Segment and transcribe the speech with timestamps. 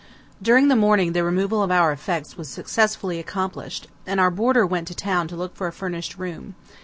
[0.41, 4.87] During the morning the removal of our effects was successfully accomplished, and our boarder went
[4.87, 6.55] to town to look for a furnished room.